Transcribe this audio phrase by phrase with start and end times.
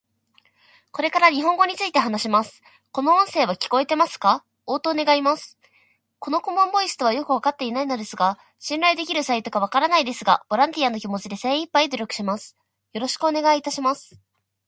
[0.91, 2.63] これから日本語について話します。
[2.91, 4.43] この音声は聞こえてますか？
[4.65, 5.59] 応答願います。
[6.17, 12.57] この顧問ボイスとはよく分かっていないのですが信頼できるサイトか分からないですが、ボランティアの気持ちで精いっぱい努力します。
[12.93, 14.19] よろしくお願いいたします。